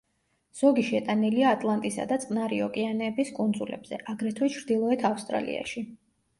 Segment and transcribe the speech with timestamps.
[0.61, 5.89] ზოგი შეტანილია ატლანტისა და წყნარი ოკეანეების კუნძულებზე, აგრეთვე ჩრდილოეთ ავსტრალიაში.